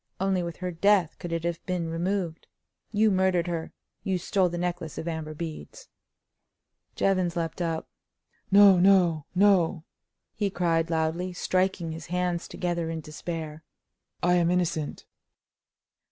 [0.19, 2.47] Only with her death could it have been removed.
[2.91, 5.89] You murdered her; you stole the necklace of amber beads."
[6.95, 7.87] Jevons leaped up:
[8.49, 9.83] "No, no, no!"
[10.33, 13.63] he cried, loudly, striking his hands together in despair.
[14.23, 15.05] "I am innocent!"